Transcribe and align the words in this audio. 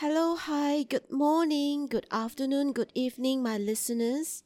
Hello, 0.00 0.36
hi, 0.36 0.82
good 0.82 1.10
morning, 1.10 1.86
good 1.86 2.06
afternoon, 2.10 2.74
good 2.74 2.92
evening, 2.94 3.42
my 3.42 3.56
listeners. 3.56 4.42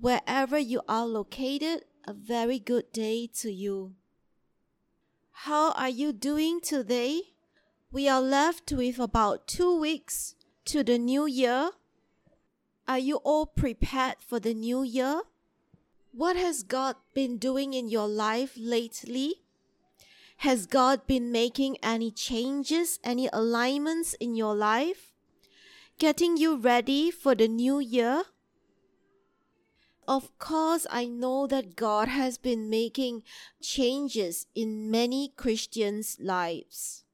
Wherever 0.00 0.58
you 0.58 0.80
are 0.88 1.06
located, 1.06 1.84
a 2.08 2.12
very 2.12 2.58
good 2.58 2.90
day 2.90 3.28
to 3.34 3.52
you. 3.52 3.94
How 5.46 5.70
are 5.74 5.88
you 5.88 6.12
doing 6.12 6.60
today? 6.60 7.20
We 7.92 8.08
are 8.08 8.20
left 8.20 8.72
with 8.72 8.98
about 8.98 9.46
two 9.46 9.78
weeks 9.78 10.34
to 10.64 10.82
the 10.82 10.98
new 10.98 11.24
year. 11.24 11.70
Are 12.88 12.98
you 12.98 13.18
all 13.18 13.46
prepared 13.46 14.16
for 14.18 14.40
the 14.40 14.54
new 14.54 14.82
year? 14.82 15.22
What 16.10 16.34
has 16.34 16.64
God 16.64 16.96
been 17.14 17.38
doing 17.38 17.74
in 17.74 17.88
your 17.88 18.08
life 18.08 18.54
lately? 18.58 19.34
Has 20.40 20.64
God 20.64 21.06
been 21.06 21.30
making 21.30 21.76
any 21.82 22.10
changes, 22.10 22.98
any 23.04 23.28
alignments 23.30 24.14
in 24.14 24.34
your 24.36 24.54
life? 24.54 25.12
Getting 25.98 26.38
you 26.38 26.56
ready 26.56 27.10
for 27.10 27.34
the 27.34 27.46
new 27.46 27.78
year? 27.78 28.22
Of 30.08 30.38
course, 30.38 30.86
I 30.90 31.04
know 31.04 31.46
that 31.46 31.76
God 31.76 32.08
has 32.08 32.38
been 32.38 32.70
making 32.70 33.22
changes 33.60 34.46
in 34.54 34.90
many 34.90 35.28
Christians' 35.28 36.16
lives. 36.18 37.04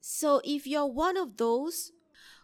So, 0.00 0.40
if 0.42 0.66
you're 0.66 0.84
one 0.86 1.16
of 1.16 1.36
those 1.36 1.92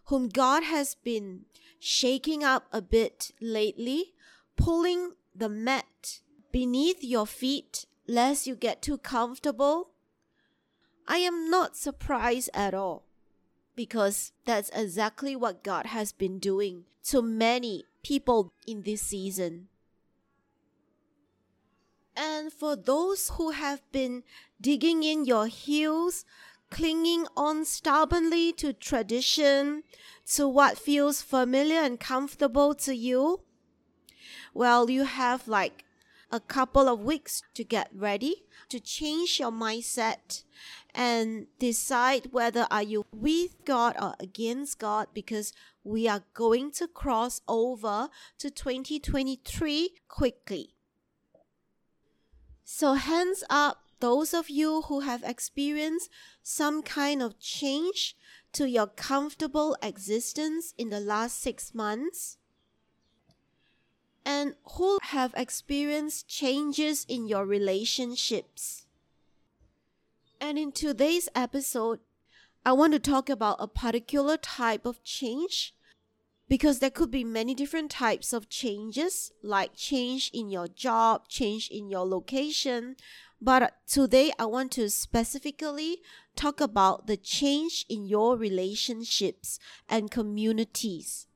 whom 0.05 0.29
God 0.29 0.63
has 0.63 0.95
been 0.95 1.47
shaking 1.81 2.45
up 2.45 2.69
a 2.71 2.81
bit 2.81 3.33
lately, 3.41 4.15
pulling 4.57 5.15
the 5.35 5.49
mat 5.49 6.21
beneath 6.53 7.03
your 7.03 7.27
feet 7.27 7.87
lest 8.07 8.47
you 8.47 8.55
get 8.55 8.83
too 8.83 8.99
comfortable? 8.99 9.91
I 11.07 11.19
am 11.19 11.51
not 11.51 11.77
surprised 11.77 12.51
at 12.55 12.75
all 12.75 13.05
because 13.75 14.33
that's 14.45 14.71
exactly 14.71 15.35
what 15.35 15.65
God 15.65 15.87
has 15.87 16.13
been 16.13 16.39
doing 16.39 16.85
to 17.05 17.23
many 17.23 17.85
people 18.03 18.53
in 18.67 18.83
this 18.83 19.03
season. 19.03 19.69
And 22.17 22.53
for 22.53 22.77
those 22.77 23.31
who 23.31 23.51
have 23.51 23.81
been 23.91 24.23
digging 24.61 25.03
in 25.03 25.25
your 25.25 25.47
heels, 25.47 26.25
clinging 26.71 27.27
on 27.37 27.65
stubbornly 27.65 28.53
to 28.55 28.73
tradition, 28.73 29.83
to 30.35 30.47
what 30.47 30.79
feels 30.79 31.23
familiar 31.23 31.81
and 31.81 31.99
comfortable 31.99 32.75
to 32.75 32.95
you, 32.95 33.41
well, 34.55 34.91
you 34.91 35.05
have 35.05 35.49
like 35.49 35.85
a 36.33 36.41
couple 36.41 36.89
of 36.89 37.01
weeks 37.01 37.43
to 37.55 37.63
get 37.63 37.91
ready 37.95 38.45
to 38.71 38.81
change 38.81 39.39
your 39.39 39.53
mindset 39.53 40.45
and 40.95 41.47
decide 41.59 42.33
whether 42.33 42.67
are 42.71 42.83
you 42.83 43.05
with 43.15 43.65
God 43.67 43.95
or 44.01 44.15
against 44.19 44.79
God 44.79 45.09
because 45.13 45.53
we 45.85 46.09
are 46.09 46.25
going 46.33 46.71
to 46.73 46.89
cross 46.89 47.43
over 47.47 48.09
to 48.39 48.51
2023 48.51 49.91
quickly. 50.09 50.75
So 52.65 52.95
hands 52.95 53.45
up 53.51 53.83
those 54.01 54.33
of 54.33 54.49
you 54.49 54.83
who 54.83 55.01
have 55.01 55.23
experienced 55.23 56.11
some 56.43 56.83
kind 56.83 57.23
of 57.23 57.39
change 57.39 58.17
to 58.53 58.69
your 58.69 58.87
comfortable 58.87 59.77
existence 59.83 60.73
in 60.79 60.89
the 60.91 61.01
last 61.01 61.41
6 61.43 61.75
months 61.75 62.39
and 64.25 64.55
who 64.77 64.99
have 65.03 65.35
experienced 65.37 66.29
changes 66.29 67.05
in 67.09 67.27
your 67.27 67.45
relationships. 67.47 68.87
And 70.41 70.59
in 70.59 70.73
today's 70.73 71.29
episode, 71.35 72.01
I 72.65 72.73
want 72.73 72.93
to 72.93 72.99
talk 72.99 73.29
about 73.29 73.57
a 73.59 73.67
particular 73.67 74.37
type 74.37 74.87
of 74.87 75.03
change 75.03 75.75
because 76.49 76.79
there 76.81 76.91
could 76.91 77.11
be 77.11 77.25
many 77.25 77.55
different 77.55 77.91
types 77.91 78.33
of 78.33 78.49
changes, 78.49 79.33
like 79.43 79.75
change 79.75 80.31
in 80.35 80.51
your 80.51 80.69
job, 80.69 81.29
change 81.29 81.69
in 81.71 81.89
your 81.89 82.07
location. 82.07 82.97
But 83.41 83.75
today, 83.87 84.33
I 84.39 84.47
want 84.47 84.71
to 84.73 84.91
specifically 84.91 85.99
talk 86.37 86.61
about 86.61 87.07
the 87.07 87.17
change 87.17 87.85
in 87.89 88.07
your 88.07 88.37
relationships 88.37 89.59
and 89.89 90.11
communities. 90.11 91.27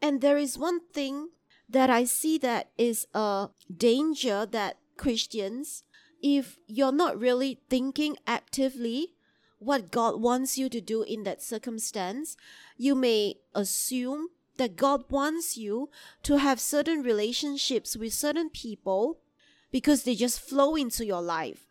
And 0.00 0.20
there 0.20 0.38
is 0.38 0.58
one 0.58 0.80
thing 0.92 1.28
that 1.68 1.90
I 1.90 2.04
see 2.04 2.38
that 2.38 2.70
is 2.78 3.06
a 3.14 3.48
danger 3.74 4.46
that 4.46 4.78
Christians, 4.96 5.84
if 6.22 6.58
you're 6.66 6.92
not 6.92 7.18
really 7.18 7.60
thinking 7.68 8.16
actively 8.26 9.14
what 9.58 9.90
God 9.90 10.20
wants 10.20 10.56
you 10.56 10.68
to 10.68 10.80
do 10.80 11.02
in 11.02 11.24
that 11.24 11.42
circumstance, 11.42 12.36
you 12.76 12.94
may 12.94 13.36
assume 13.54 14.28
that 14.56 14.76
God 14.76 15.04
wants 15.10 15.56
you 15.56 15.90
to 16.24 16.38
have 16.38 16.60
certain 16.60 17.02
relationships 17.02 17.96
with 17.96 18.12
certain 18.12 18.50
people 18.50 19.20
because 19.70 20.02
they 20.02 20.14
just 20.14 20.40
flow 20.40 20.74
into 20.74 21.04
your 21.04 21.22
life. 21.22 21.66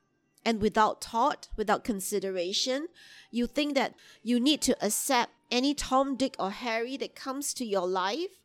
And 0.45 0.61
without 0.61 1.03
thought, 1.03 1.49
without 1.57 1.83
consideration, 1.83 2.87
you 3.31 3.47
think 3.47 3.75
that 3.75 3.95
you 4.23 4.39
need 4.39 4.61
to 4.61 4.77
accept 4.85 5.31
any 5.51 5.73
Tom, 5.73 6.15
Dick, 6.15 6.35
or 6.39 6.51
Harry 6.51 6.97
that 6.97 7.15
comes 7.15 7.53
to 7.55 7.65
your 7.65 7.87
life 7.87 8.41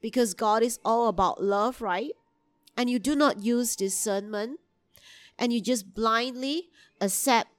because 0.00 0.34
God 0.34 0.62
is 0.62 0.78
all 0.84 1.08
about 1.08 1.42
love, 1.42 1.80
right? 1.80 2.12
And 2.76 2.90
you 2.90 2.98
do 2.98 3.14
not 3.14 3.40
use 3.40 3.76
discernment 3.76 4.60
and 5.38 5.52
you 5.52 5.60
just 5.60 5.94
blindly 5.94 6.68
accept 7.00 7.50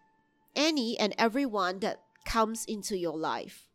any 0.55 0.97
and 0.97 1.13
everyone 1.17 1.79
that 1.79 2.01
comes 2.25 2.65
into 2.65 2.97
your 2.97 3.17
life. 3.17 3.67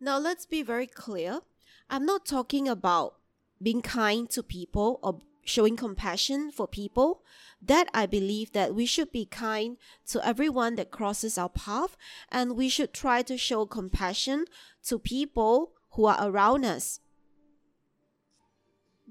Now, 0.00 0.18
let's 0.18 0.46
be 0.46 0.62
very 0.62 0.86
clear. 0.86 1.40
I'm 1.88 2.04
not 2.04 2.26
talking 2.26 2.68
about 2.68 3.14
being 3.62 3.82
kind 3.82 4.28
to 4.30 4.42
people 4.42 4.98
or 5.02 5.20
showing 5.44 5.76
compassion 5.76 6.50
for 6.50 6.66
people 6.66 7.22
that 7.60 7.88
i 7.94 8.06
believe 8.06 8.52
that 8.52 8.74
we 8.74 8.86
should 8.86 9.10
be 9.12 9.24
kind 9.24 9.76
to 10.06 10.24
everyone 10.26 10.76
that 10.76 10.90
crosses 10.90 11.36
our 11.38 11.48
path 11.48 11.96
and 12.30 12.56
we 12.56 12.68
should 12.68 12.92
try 12.92 13.22
to 13.22 13.36
show 13.36 13.66
compassion 13.66 14.44
to 14.84 14.98
people 14.98 15.72
who 15.92 16.06
are 16.06 16.18
around 16.20 16.64
us 16.64 17.00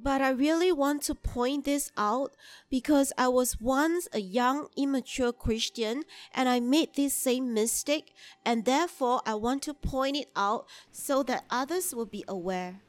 but 0.03 0.22
I 0.22 0.30
really 0.30 0.72
want 0.72 1.03
to 1.03 1.16
point 1.16 1.66
this 1.66 1.92
out 1.96 2.36
because 2.69 3.13
I 3.18 3.28
was 3.28 3.62
once 3.62 4.08
a 4.13 4.19
young, 4.19 4.68
immature 4.75 5.31
Christian 5.31 6.03
and 6.34 6.50
I 6.50 6.59
made 6.59 6.96
this 6.96 7.13
same 7.13 7.53
mistake, 7.53 8.13
and 8.44 8.66
therefore 8.66 9.22
I 9.25 9.36
want 9.36 9.62
to 9.63 9.74
point 9.74 10.18
it 10.18 10.30
out 10.36 10.66
so 10.92 11.22
that 11.24 11.46
others 11.52 11.94
will 11.94 12.08
be 12.08 12.24
aware. 12.28 12.81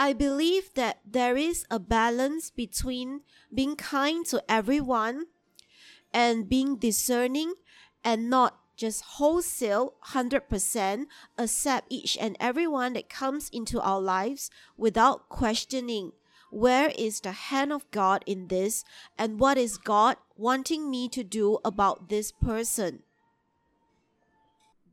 I 0.00 0.14
believe 0.14 0.72
that 0.76 1.00
there 1.04 1.36
is 1.36 1.66
a 1.70 1.78
balance 1.78 2.48
between 2.48 3.20
being 3.52 3.76
kind 3.76 4.24
to 4.32 4.42
everyone 4.48 5.26
and 6.10 6.48
being 6.48 6.76
discerning 6.76 7.52
and 8.02 8.30
not 8.30 8.58
just 8.78 9.20
wholesale 9.20 9.92
100% 10.06 11.04
accept 11.36 11.86
each 11.90 12.16
and 12.18 12.34
everyone 12.40 12.94
that 12.94 13.10
comes 13.10 13.50
into 13.50 13.78
our 13.78 14.00
lives 14.00 14.50
without 14.78 15.28
questioning 15.28 16.12
where 16.50 16.94
is 16.96 17.20
the 17.20 17.32
hand 17.32 17.70
of 17.70 17.84
God 17.90 18.24
in 18.26 18.48
this 18.48 18.84
and 19.18 19.38
what 19.38 19.58
is 19.58 19.76
God 19.76 20.16
wanting 20.34 20.90
me 20.90 21.10
to 21.10 21.22
do 21.22 21.58
about 21.62 22.08
this 22.08 22.32
person 22.32 23.02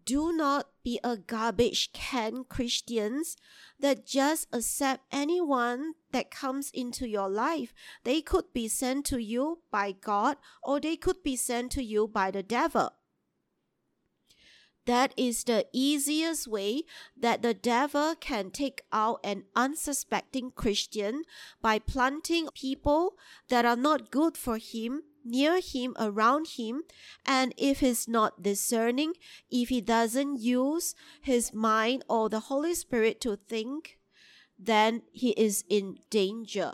do 0.07 0.31
not 0.31 0.69
be 0.84 1.00
a 1.03 1.18
garbage 1.18 1.91
can 1.91 2.45
Christians 2.45 3.35
that 3.78 4.07
just 4.07 4.47
accept 4.53 5.03
anyone 5.12 5.95
that 6.13 6.31
comes 6.31 6.72
into 6.73 7.09
your 7.09 7.28
life. 7.28 7.73
They 8.06 8.22
could 8.22 8.53
be 8.53 8.69
sent 8.69 9.06
to 9.07 9.18
you 9.22 9.59
by 9.69 9.92
God 9.92 10.38
or 10.63 10.80
they 10.80 10.95
could 10.95 11.24
be 11.24 11.36
sent 11.36 11.74
to 11.74 11.83
you 11.83 12.07
by 12.07 12.31
the 12.31 12.42
devil. 12.42 12.94
That 14.86 15.13
is 15.18 15.44
the 15.44 15.65
easiest 15.74 16.48
way 16.48 16.83
that 17.18 17.42
the 17.42 17.53
devil 17.53 18.15
can 18.15 18.51
take 18.51 18.83
out 18.94 19.19
an 19.25 19.44
unsuspecting 19.57 20.51
Christian 20.51 21.24
by 21.62 21.80
planting 21.80 22.48
people 22.56 23.15
that 23.50 23.65
are 23.65 23.75
not 23.75 24.10
good 24.10 24.38
for 24.38 24.57
him 24.57 25.01
near 25.27 25.59
him, 25.62 25.95
around 26.00 26.47
him, 26.57 26.83
and 27.25 27.53
if 27.57 27.79
he's 27.79 28.07
not 28.07 28.41
discerning, 28.41 29.13
if 29.50 29.69
he 29.69 29.81
doesn't 29.81 30.39
use 30.39 30.95
his 31.21 31.53
mind 31.53 32.03
or 32.09 32.29
the 32.29 32.41
Holy 32.41 32.74
Spirit 32.74 33.21
to 33.21 33.35
think, 33.35 34.00
then 34.57 35.03
he 35.12 35.31
is 35.31 35.63
in 35.69 36.00
danger 36.09 36.74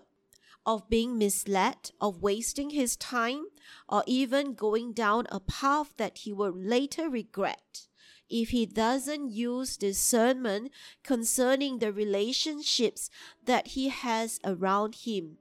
of 0.65 0.89
being 0.89 1.17
misled, 1.17 1.91
of 1.99 2.21
wasting 2.21 2.69
his 2.69 2.95
time, 2.95 3.45
or 3.89 4.03
even 4.07 4.53
going 4.53 4.93
down 4.93 5.27
a 5.29 5.39
path 5.39 5.93
that 5.97 6.19
he 6.19 6.31
will 6.31 6.53
later 6.55 7.09
regret 7.09 7.87
if 8.29 8.49
he 8.49 8.65
doesn't 8.65 9.29
use 9.29 9.77
discernment 9.77 10.71
concerning 11.03 11.79
the 11.79 11.91
relationships 11.91 13.09
that 13.45 13.67
he 13.67 13.89
has 13.89 14.39
around 14.43 14.95
him. 15.03 15.37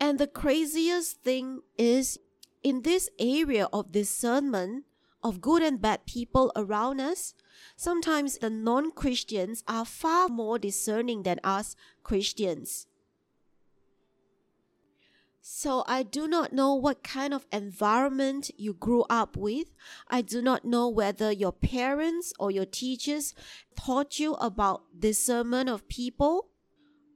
And 0.00 0.18
the 0.18 0.26
craziest 0.26 1.22
thing 1.22 1.62
is 1.78 2.18
in 2.62 2.82
this 2.82 3.08
area 3.18 3.68
of 3.72 3.92
discernment 3.92 4.84
of 5.22 5.40
good 5.40 5.62
and 5.62 5.80
bad 5.80 6.04
people 6.04 6.52
around 6.54 7.00
us, 7.00 7.34
sometimes 7.76 8.38
the 8.38 8.50
non 8.50 8.90
Christians 8.90 9.64
are 9.66 9.86
far 9.86 10.28
more 10.28 10.58
discerning 10.58 11.22
than 11.22 11.40
us 11.42 11.74
Christians. 12.02 12.86
So 15.46 15.84
I 15.86 16.02
do 16.04 16.26
not 16.26 16.54
know 16.54 16.74
what 16.74 17.02
kind 17.02 17.34
of 17.34 17.46
environment 17.52 18.50
you 18.56 18.72
grew 18.72 19.04
up 19.10 19.36
with. 19.36 19.68
I 20.08 20.22
do 20.22 20.40
not 20.40 20.64
know 20.64 20.88
whether 20.88 21.30
your 21.30 21.52
parents 21.52 22.32
or 22.38 22.50
your 22.50 22.64
teachers 22.64 23.34
taught 23.76 24.18
you 24.18 24.34
about 24.34 24.84
discernment 24.98 25.68
of 25.68 25.86
people 25.86 26.48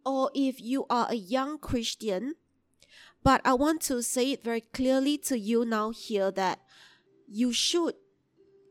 or 0.05 0.31
if 0.35 0.61
you 0.61 0.85
are 0.91 1.07
a 1.09 1.15
young 1.15 1.59
Christian. 1.59 2.35
But 3.23 3.41
I 3.45 3.55
want 3.55 3.81
to 3.83 4.03
say 4.03 4.33
it 4.33 4.43
very 4.43 4.61
clearly 4.61 5.19
to 5.19 5.39
you 5.39 5.65
now 5.65 5.91
here 5.91 6.31
that 6.31 6.61
you 7.27 7.53
should 7.53 7.95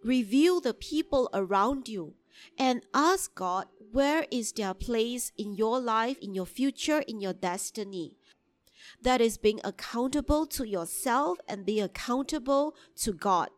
review 0.04 0.62
the 0.62 0.74
people 0.74 1.30
around 1.34 1.88
you 1.88 2.16
and 2.58 2.82
ask 2.94 3.34
God 3.36 3.68
where 3.92 4.26
is 4.32 4.52
their 4.52 4.74
place 4.74 5.32
in 5.38 5.56
your 5.56 5.80
life, 5.80 6.18
in 6.20 6.34
your 6.34 6.46
future, 6.46 7.00
in 7.00 7.22
your 7.22 7.34
destiny 7.34 8.18
that 9.02 9.22
is 9.22 9.38
being 9.38 9.60
accountable 9.64 10.46
to 10.48 10.68
yourself 10.68 11.38
and 11.48 11.66
being 11.66 11.84
accountable 11.84 12.76
to 12.96 13.14
God. 13.14 13.50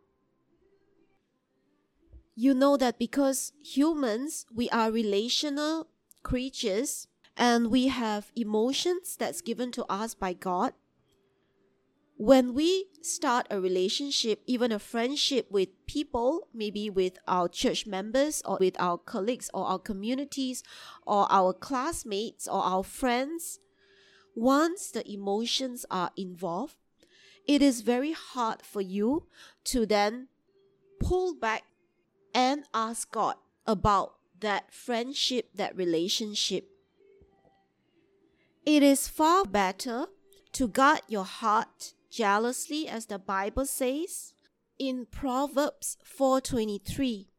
You 2.36 2.54
know 2.54 2.78
that 2.78 2.98
because 2.98 3.52
humans, 3.62 4.46
we 4.54 4.70
are 4.70 4.92
relational 4.92 5.88
creatures 6.24 7.08
and 7.40 7.72
we 7.72 7.88
have 7.88 8.34
emotions 8.36 9.16
that's 9.16 9.40
given 9.40 9.72
to 9.72 9.86
us 9.86 10.14
by 10.14 10.34
God. 10.34 10.74
When 12.18 12.54
we 12.54 12.88
start 13.02 13.48
a 13.50 13.62
relationship, 13.62 14.42
even 14.46 14.74
a 14.74 14.78
friendship 14.78 15.48
with 15.50 15.70
people, 15.88 16.50
maybe 16.54 16.90
with 16.90 17.18
our 17.30 17.48
church 17.48 17.88
members 17.88 18.42
or 18.44 18.58
with 18.60 18.76
our 18.78 18.98
colleagues 18.98 19.50
or 19.54 19.66
our 19.66 19.80
communities 19.80 20.64
or 21.08 21.28
our 21.32 21.54
classmates 21.54 22.46
or 22.46 22.62
our 22.62 22.84
friends, 22.84 23.60
once 24.36 24.92
the 24.92 25.10
emotions 25.10 25.86
are 25.90 26.12
involved, 26.18 26.76
it 27.48 27.62
is 27.62 27.80
very 27.80 28.12
hard 28.12 28.64
for 28.64 28.82
you 28.82 29.28
to 29.64 29.86
then 29.86 30.28
pull 31.00 31.34
back 31.34 31.64
and 32.34 32.66
ask 32.74 33.10
God 33.12 33.36
about 33.66 34.16
that 34.42 34.74
friendship, 34.74 35.52
that 35.56 35.76
relationship. 35.78 36.69
It 38.70 38.84
is 38.84 39.08
far 39.08 39.46
better 39.46 40.06
to 40.52 40.68
guard 40.68 41.02
your 41.08 41.24
heart 41.24 41.96
jealously 42.12 42.88
as 42.88 43.08
the 43.08 43.18
Bible 43.18 43.66
says 43.66 44.32
in 44.78 45.08
Proverbs 45.08 45.98
4:23. 46.06 47.30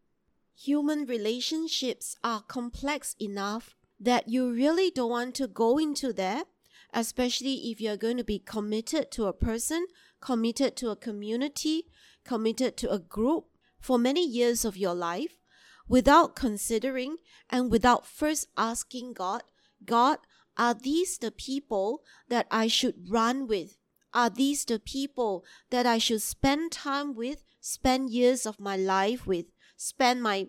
Human 0.56 1.06
relationships 1.06 2.17
are 2.25 2.43
complex 2.43 3.15
enough 3.21 3.77
that 4.00 4.29
you 4.29 4.50
really 4.50 4.91
don't 4.91 5.11
want 5.11 5.37
to 5.37 5.47
go 5.47 5.79
into 5.79 6.12
there 6.12 6.47
especially 6.93 7.71
if 7.71 7.81
you're 7.81 8.05
going 8.06 8.17
to 8.17 8.25
be 8.25 8.41
committed 8.41 9.12
to 9.12 9.26
a 9.26 9.33
person, 9.33 9.87
committed 10.21 10.75
to 10.79 10.91
a 10.91 10.97
community, 10.97 11.87
committed 12.25 12.76
to 12.76 12.91
a 12.91 12.99
group 12.99 13.44
for 13.79 14.00
many 14.00 14.26
years 14.26 14.65
of 14.65 14.76
your 14.76 14.94
life 14.94 15.38
without 15.87 16.35
considering 16.35 17.19
and 17.49 17.71
without 17.71 18.05
first 18.05 18.49
asking 18.56 19.12
God, 19.12 19.44
God, 19.85 20.19
are 20.61 20.75
these 20.75 21.17
the 21.17 21.31
people 21.31 22.03
that 22.29 22.47
I 22.51 22.67
should 22.67 23.09
run 23.09 23.49
with? 23.49 23.79
Are 24.12 24.29
these 24.29 24.67
the 24.67 24.79
people 24.79 25.43
that 25.71 25.87
I 25.87 25.97
should 25.97 26.21
spend 26.21 26.71
time 26.71 27.15
with, 27.15 27.43
spend 27.62 28.11
years 28.11 28.45
of 28.45 28.61
my 28.61 28.77
life 28.77 29.27
with, 29.27 29.47
spend 29.79 30.23
my 30.23 30.49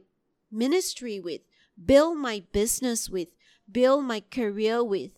ministry 0.52 1.22
with, 1.22 1.40
build 1.84 2.18
my 2.18 2.44
business 2.52 3.10
with, 3.10 3.30
build 3.72 4.04
my 4.04 4.20
career 4.20 4.84
with? 4.84 5.12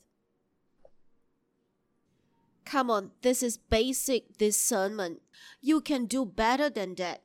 Come 2.64 2.92
on, 2.92 3.12
this 3.24 3.42
is 3.42 3.58
basic 3.58 4.38
discernment. 4.38 5.24
You 5.60 5.82
can 5.82 6.06
do 6.06 6.24
better 6.24 6.70
than 6.70 6.94
that. 6.96 7.24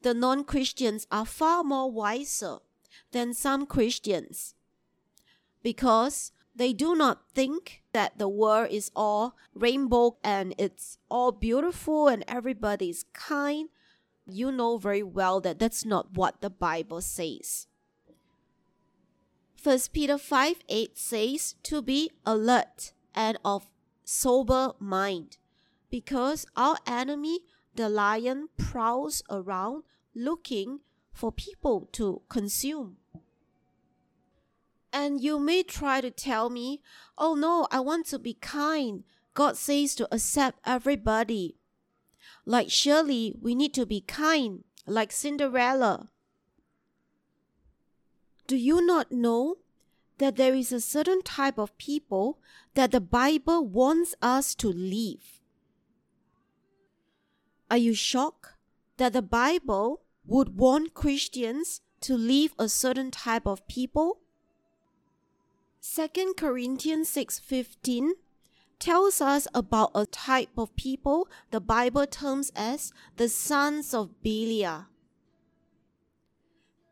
The 0.00 0.14
non 0.14 0.44
Christians 0.44 1.06
are 1.12 1.26
far 1.26 1.62
more 1.64 1.90
wiser 1.90 2.60
than 3.12 3.34
some 3.34 3.66
Christians 3.66 4.54
because 5.62 6.32
they 6.60 6.74
do 6.74 6.94
not 6.94 7.22
think 7.32 7.82
that 7.94 8.18
the 8.18 8.28
world 8.28 8.68
is 8.70 8.90
all 8.94 9.34
rainbow 9.54 10.18
and 10.22 10.54
it's 10.58 10.98
all 11.10 11.32
beautiful 11.32 12.06
and 12.06 12.22
everybody's 12.28 13.06
kind. 13.14 13.70
You 14.26 14.52
know 14.52 14.76
very 14.76 15.02
well 15.02 15.40
that 15.40 15.58
that's 15.58 15.86
not 15.86 16.12
what 16.12 16.42
the 16.42 16.50
Bible 16.50 17.00
says. 17.00 17.66
First 19.56 19.94
Peter 19.94 20.18
5 20.18 20.56
8 20.68 20.98
says 20.98 21.54
to 21.62 21.80
be 21.80 22.10
alert 22.26 22.92
and 23.14 23.38
of 23.42 23.66
sober 24.04 24.72
mind, 24.78 25.38
because 25.90 26.44
our 26.56 26.76
enemy, 26.86 27.40
the 27.74 27.88
lion, 27.88 28.50
prowls 28.58 29.22
around 29.30 29.84
looking 30.14 30.80
for 31.10 31.32
people 31.32 31.88
to 31.92 32.20
consume. 32.28 32.99
And 34.92 35.20
you 35.20 35.38
may 35.38 35.62
try 35.62 36.00
to 36.00 36.10
tell 36.10 36.50
me, 36.50 36.82
oh 37.16 37.34
no, 37.34 37.68
I 37.70 37.80
want 37.80 38.06
to 38.06 38.18
be 38.18 38.34
kind. 38.34 39.04
God 39.34 39.56
says 39.56 39.94
to 39.96 40.08
accept 40.12 40.58
everybody. 40.66 41.56
Like 42.44 42.70
Shirley, 42.70 43.34
we 43.40 43.54
need 43.54 43.72
to 43.74 43.86
be 43.86 44.00
kind, 44.00 44.64
like 44.86 45.12
Cinderella. 45.12 46.08
Do 48.46 48.56
you 48.56 48.84
not 48.84 49.12
know 49.12 49.58
that 50.20 50.36
there 50.36 50.54
is 50.54 50.70
a 50.70 50.80
certain 50.82 51.22
type 51.22 51.56
of 51.56 51.76
people 51.78 52.38
that 52.74 52.92
the 52.92 53.00
Bible 53.00 53.66
wants 53.66 54.14
us 54.20 54.54
to 54.54 54.68
leave. 54.68 55.40
Are 57.70 57.78
you 57.78 57.94
shocked 57.94 58.52
that 58.98 59.14
the 59.14 59.22
Bible 59.22 60.02
would 60.26 60.58
want 60.58 60.92
Christians 60.92 61.80
to 62.02 62.14
leave 62.14 62.52
a 62.58 62.68
certain 62.68 63.10
type 63.10 63.46
of 63.46 63.66
people? 63.66 64.19
2 65.82 66.34
Corinthians 66.36 67.08
6:15 67.08 68.12
tells 68.78 69.22
us 69.22 69.48
about 69.54 69.90
a 69.94 70.04
type 70.04 70.50
of 70.58 70.76
people 70.76 71.26
the 71.50 71.60
Bible 71.60 72.06
terms 72.06 72.52
as 72.54 72.92
the 73.16 73.30
sons 73.30 73.94
of 73.94 74.22
Belial. 74.22 74.88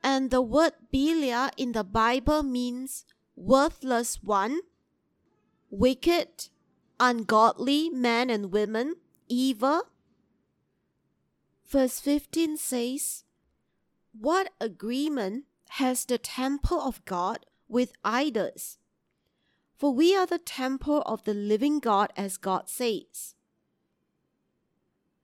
And 0.03 0.31
the 0.31 0.41
word 0.41 0.73
Belial 0.91 1.51
in 1.59 1.73
the 1.73 1.85
Bible 1.85 2.43
means 2.43 3.05
worthless 3.37 4.23
one, 4.23 4.61
wicked, 5.69 6.49
ungodly 6.99 7.91
men 7.91 8.31
and 8.31 8.51
women, 8.51 8.97
evil. 9.29 9.83
Verse 11.67 12.01
15 12.01 12.57
says, 12.57 13.25
What 14.19 14.55
agreement 14.59 15.45
has 15.77 16.07
the 16.07 16.17
temple 16.17 16.81
of 16.81 17.05
God 17.05 17.45
with 17.69 17.93
idols? 18.05 18.79
For 19.77 19.93
we 19.93 20.17
are 20.17 20.27
the 20.27 20.39
temple 20.39 21.03
of 21.03 21.25
the 21.25 21.35
living 21.35 21.79
God, 21.79 22.13
as 22.17 22.37
God 22.37 22.69
says. 22.69 23.35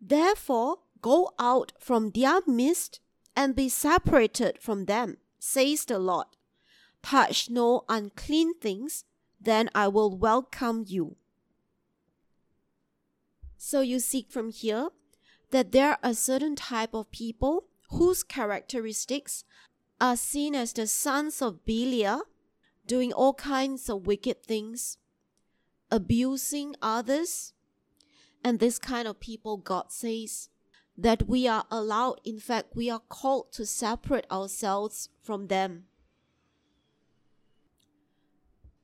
Therefore, 0.00 0.78
go 1.00 1.32
out 1.38 1.72
from 1.78 2.10
their 2.10 2.40
midst 2.46 3.00
and 3.34 3.56
be 3.56 3.68
separated 3.68 4.58
from 4.60 4.84
them, 4.84 5.16
says 5.38 5.84
the 5.84 5.98
Lord 5.98 6.26
touch 7.04 7.50
no 7.50 7.84
unclean 7.88 8.54
things, 8.58 9.04
then 9.40 9.68
I 9.74 9.88
will 9.88 10.16
welcome 10.16 10.84
you. 10.88 11.16
So 13.58 13.82
you 13.82 14.00
see 14.00 14.26
from 14.28 14.50
here 14.50 14.88
that 15.50 15.72
there 15.72 15.98
are 16.02 16.14
certain 16.14 16.56
type 16.56 16.94
of 16.94 17.10
people 17.10 17.64
whose 17.90 18.22
characteristics 18.22 19.44
are 20.00 20.16
seen 20.16 20.54
as 20.54 20.72
the 20.72 20.86
sons 20.86 21.42
of 21.42 21.64
Belial, 21.64 22.22
doing 22.86 23.12
all 23.12 23.34
kinds 23.34 23.88
of 23.88 24.06
wicked 24.06 24.42
things, 24.44 24.98
abusing 25.90 26.74
others. 26.82 27.52
And 28.42 28.58
this 28.58 28.78
kind 28.78 29.08
of 29.08 29.20
people, 29.20 29.56
God 29.56 29.90
says, 29.90 30.48
that 30.96 31.26
we 31.28 31.48
are 31.48 31.64
allowed, 31.70 32.20
in 32.24 32.38
fact, 32.38 32.76
we 32.76 32.90
are 32.90 33.00
called 33.00 33.52
to 33.52 33.66
separate 33.66 34.30
ourselves 34.30 35.08
from 35.22 35.48
them. 35.48 35.84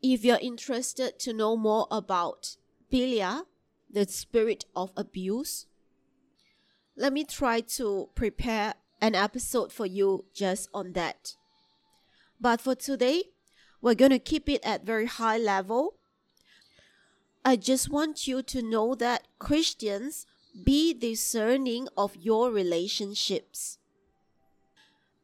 If 0.03 0.25
you're 0.25 0.39
interested 0.41 1.19
to 1.21 1.33
know 1.33 1.57
more 1.57 1.87
about 1.91 2.57
Belial, 2.91 3.47
the 3.93 4.07
spirit 4.07 4.65
of 4.75 4.93
abuse, 4.97 5.67
let 6.97 7.13
me 7.13 7.25
try 7.25 7.61
to 7.61 8.09
prepare 8.15 8.75
an 9.01 9.15
episode 9.15 9.73
for 9.73 9.87
you 9.87 10.25
just 10.35 10.69
on 10.73 10.93
that. 10.93 11.35
But 12.41 12.61
for 12.61 12.75
today, 12.75 13.25
we're 13.81 13.95
going 13.95 14.11
to 14.11 14.19
keep 14.19 14.49
it 14.49 14.65
at 14.65 14.85
very 14.85 15.07
high 15.07 15.39
level. 15.39 15.95
I 17.45 17.57
just 17.57 17.89
want 17.89 18.27
you 18.29 18.43
to 18.43 18.63
know 18.63 18.95
that 18.95 19.27
Christians 19.39 20.27
be 20.65 20.93
discerning 20.93 21.89
of 21.97 22.17
your 22.17 22.51
relationships. 22.51 23.79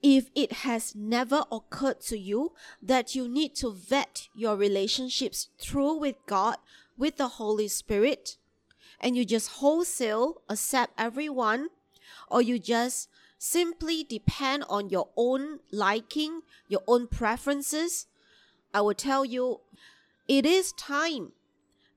If 0.03 0.31
it 0.35 0.53
has 0.65 0.95
never 0.95 1.45
occurred 1.51 2.01
to 2.03 2.19
you 2.19 2.53
that 2.83 3.15
you 3.15 3.29
need 3.29 3.55
to 3.57 3.73
vet 3.73 4.29
your 4.35 4.57
relationships 4.57 5.49
through 5.59 5.99
with 5.99 6.17
God, 6.27 6.57
with 6.97 7.17
the 7.17 7.29
Holy 7.29 7.69
Spirit, 7.69 8.37
and 9.01 9.17
you 9.17 9.25
just 9.25 9.49
wholesale 9.61 10.43
accept 10.49 10.93
everyone, 10.97 11.69
or 12.31 12.41
you 12.41 12.59
just 12.59 13.09
simply 13.39 14.05
depend 14.05 14.65
on 14.69 14.89
your 14.91 15.09
own 15.17 15.61
liking, 15.71 16.43
your 16.69 16.83
own 16.87 17.07
preferences, 17.07 18.07
I 18.77 18.83
will 18.83 18.93
tell 18.93 19.25
you 19.25 19.61
it 20.29 20.45
is 20.45 20.73
time 20.73 21.33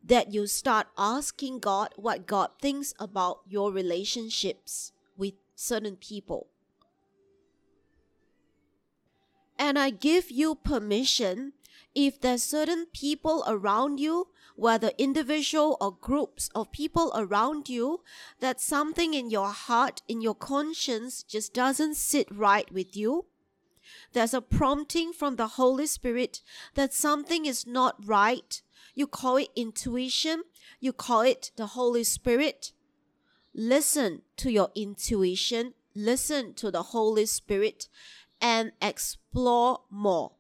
that 0.02 0.34
you 0.34 0.48
start 0.48 0.88
asking 0.98 1.60
God 1.60 1.90
what 1.98 2.26
God 2.26 2.52
thinks 2.62 2.94
about 2.98 3.42
your 3.50 3.70
relationships 3.74 4.94
with 5.18 5.34
certain 5.56 5.98
people. 5.98 6.48
And 9.58 9.78
I 9.78 9.90
give 9.90 10.32
you 10.32 10.56
permission 10.56 11.52
if 11.94 12.22
there's 12.22 12.44
certain 12.44 12.86
people 12.94 13.44
around 13.46 14.00
you, 14.00 14.30
whether 14.56 14.92
individual 14.98 15.76
or 15.82 15.92
groups 15.92 16.50
of 16.56 16.72
people 16.72 17.12
around 17.14 17.68
you, 17.68 18.00
that 18.40 18.62
something 18.62 19.14
in 19.14 19.30
your 19.30 19.50
heart, 19.50 20.02
in 20.08 20.22
your 20.22 20.36
conscience 20.36 21.24
just 21.24 21.54
doesn't 21.54 21.96
sit 21.96 22.30
right 22.32 22.72
with 22.72 22.96
you. 22.96 23.26
There's 24.14 24.34
a 24.34 24.42
prompting 24.42 25.14
from 25.14 25.36
the 25.36 25.48
Holy 25.48 25.86
Spirit 25.88 26.42
that 26.76 26.94
something 26.94 27.46
is 27.46 27.68
not 27.68 27.96
right 28.06 28.62
you 29.00 29.08
call 29.08 29.38
it 29.38 29.50
intuition, 29.56 30.44
you 30.80 30.94
call 30.94 31.22
it 31.22 31.52
the 31.56 31.68
Holy 31.68 32.04
Spirit. 32.04 32.74
Listen 33.54 34.24
to 34.38 34.52
your 34.52 34.72
intuition, 34.76 35.74
listen 35.96 36.54
to 36.56 36.70
the 36.70 36.84
Holy 36.84 37.26
Spirit, 37.26 37.88
and 38.42 38.72
explore 38.82 39.82
more. 39.90 40.34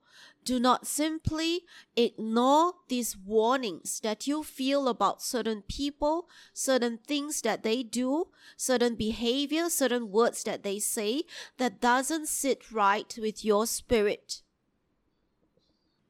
Do 0.49 0.59
not 0.59 0.87
simply 0.87 1.61
ignore 1.95 2.73
these 2.87 3.15
warnings 3.15 3.99
that 3.99 4.25
you 4.25 4.41
feel 4.41 4.87
about 4.87 5.21
certain 5.21 5.61
people, 5.61 6.27
certain 6.55 6.97
things 6.97 7.43
that 7.43 7.61
they 7.61 7.83
do, 7.83 8.29
certain 8.57 8.95
behavior, 8.95 9.69
certain 9.69 10.09
words 10.09 10.43
that 10.45 10.63
they 10.63 10.79
say 10.79 11.25
that 11.59 11.79
doesn't 11.79 12.29
sit 12.29 12.71
right 12.71 13.15
with 13.21 13.45
your 13.45 13.67
spirit. 13.67 14.41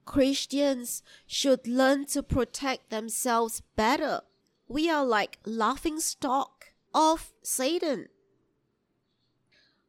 Christians 0.06 1.04
should 1.28 1.68
learn 1.68 2.06
to 2.06 2.24
protect 2.24 2.92
themselves 2.92 3.62
better. 3.76 4.22
We 4.70 4.90
are 4.90 5.06
like 5.06 5.40
laughing 5.46 6.00
stock 6.00 6.72
of 6.94 7.34
Satan. 7.44 8.08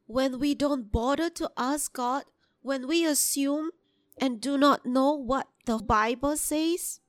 When 0.07 0.41
we 0.41 0.57
don't 0.57 0.91
bother 0.91 1.31
to 1.31 1.53
ask 1.57 1.93
God, 1.93 2.25
when 2.63 2.89
we 2.89 3.07
assume 3.07 3.71
and 4.21 4.41
do 4.41 4.59
not 4.59 4.85
know 4.85 5.13
what 5.15 5.49
the 5.65 5.79
Bible 5.79 6.37
says, 6.37 7.01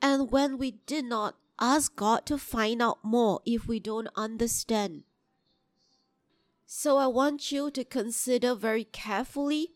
and 0.00 0.30
when 0.30 0.56
we 0.56 0.70
did 0.86 1.04
not 1.04 1.34
ask 1.60 1.94
God 1.96 2.24
to 2.26 2.38
find 2.38 2.80
out 2.80 2.98
more 3.02 3.40
if 3.44 3.66
we 3.66 3.80
don't 3.80 4.08
understand. 4.16 5.02
So 6.64 6.98
I 6.98 7.08
want 7.08 7.50
you 7.50 7.70
to 7.72 7.84
consider 7.84 8.54
very 8.54 8.84
carefully 8.84 9.72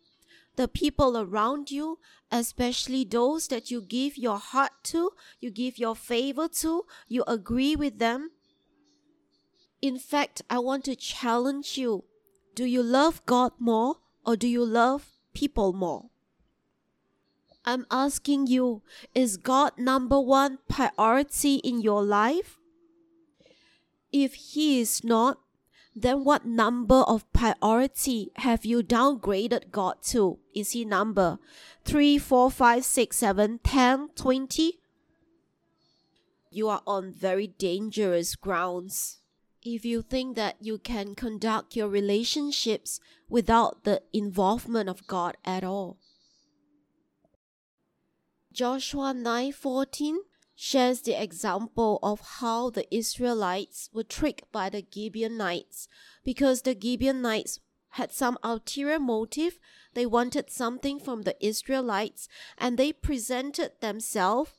the 0.57 0.69
people 0.69 1.19
around 1.19 1.73
you, 1.73 1.99
especially 2.31 3.05
those 3.05 3.49
that 3.49 3.71
you 3.71 3.83
give 3.83 4.17
your 4.17 4.39
heart 4.39 4.73
to, 4.85 5.11
you 5.41 5.51
give 5.51 5.77
your 5.77 5.97
favor 5.97 6.47
to, 6.49 6.85
you 7.09 7.25
agree 7.27 7.75
with 7.75 7.99
them. 7.99 8.31
In 9.83 9.99
fact, 9.99 10.43
I 10.49 10.61
want 10.61 10.85
to 10.85 10.95
challenge 10.95 11.77
you 11.77 12.05
do 12.55 12.65
you 12.65 12.85
love 12.85 13.27
God 13.27 13.51
more 13.59 13.97
or 14.25 14.37
do 14.37 14.47
you 14.47 14.65
love 14.65 15.11
people 15.35 15.73
more? 15.73 16.11
I'm 17.65 17.87
asking 17.91 18.49
you, 18.49 18.83
is 19.15 19.37
God 19.37 19.73
number 19.79 20.21
one 20.21 20.59
priority 20.69 21.57
in 21.57 21.81
your 21.81 22.03
life? 22.03 22.59
If 24.13 24.35
He 24.35 24.81
is 24.81 25.03
not, 25.03 25.39
then 25.97 26.25
what 26.25 26.45
number 26.45 27.03
of 27.07 27.31
priority 27.33 28.33
have 28.37 28.65
you 28.65 28.83
downgraded 28.83 29.71
God 29.71 30.03
to? 30.07 30.39
Is 30.55 30.73
he 30.73 30.85
number 30.85 31.39
3, 31.85 32.19
4, 32.19 32.51
5, 32.51 32.85
6, 32.85 33.17
7, 33.17 33.61
10, 33.63 34.09
20? 34.17 34.79
You 36.51 36.69
are 36.69 36.83
on 36.87 37.13
very 37.13 37.47
dangerous 37.47 38.35
grounds. 38.35 39.19
If 39.63 39.85
you 39.85 40.03
think 40.03 40.37
that 40.37 40.57
you 40.61 40.79
can 40.79 41.15
conduct 41.15 41.77
your 41.77 41.89
relationships 41.89 43.01
without 43.29 43.85
the 43.85 44.03
involvement 44.13 44.89
of 44.89 45.07
God 45.07 45.37
at 45.45 45.65
all. 45.65 45.99
Joshua 48.55 49.13
9:14 49.13 50.19
shares 50.55 51.01
the 51.01 51.21
example 51.21 51.99
of 52.05 52.21
how 52.39 52.71
the 52.71 52.87
Israelites 52.95 53.91
were 53.93 54.05
tricked 54.05 54.51
by 54.53 54.71
the 54.71 54.87
Gibeonites 54.95 55.89
because 56.23 56.63
the 56.63 56.79
Gibeonites 56.81 57.59
had 57.99 58.13
some 58.13 58.39
ulterior 58.45 59.01
motive. 59.01 59.59
They 59.95 60.07
wanted 60.07 60.51
something 60.51 61.01
from 61.01 61.23
the 61.23 61.37
Israelites 61.45 62.29
and 62.57 62.79
they 62.79 62.93
presented 62.93 63.73
themselves 63.81 64.53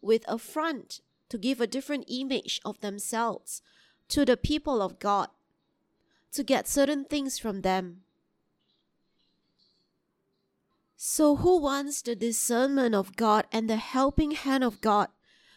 with 0.00 0.24
a 0.26 0.38
front 0.38 1.02
to 1.28 1.36
give 1.36 1.60
a 1.60 1.66
different 1.66 2.06
image 2.08 2.58
of 2.64 2.80
themselves 2.80 3.60
to 4.08 4.24
the 4.24 4.38
people 4.38 4.80
of 4.80 4.98
God 4.98 5.28
to 6.32 6.42
get 6.42 6.66
certain 6.66 7.04
things 7.04 7.38
from 7.38 7.60
them. 7.60 8.04
So, 11.04 11.34
who 11.34 11.58
wants 11.58 12.00
the 12.00 12.14
discernment 12.14 12.94
of 12.94 13.16
God 13.16 13.46
and 13.50 13.68
the 13.68 13.74
helping 13.74 14.30
hand 14.30 14.62
of 14.62 14.80
God 14.80 15.08